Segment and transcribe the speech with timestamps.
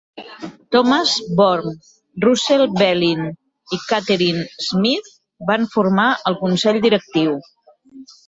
[0.75, 1.67] Thomas Vorm,
[2.25, 3.21] Russell Bellin
[3.77, 5.13] i Catherine Schmidt
[5.51, 7.37] van formar el Consell Directiu.